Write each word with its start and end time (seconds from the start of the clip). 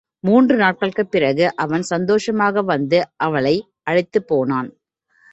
மூன்று 0.19 0.55
நாட்களுக்குப் 0.55 1.11
பிறகு 1.11 1.55
அவன் 1.55 1.81
சந்தோஷமாக 1.81 2.61
வந்து, 2.61 3.09
அவளை 3.17 3.53
அழைத்துப் 3.83 4.27
போனான். 4.27 4.69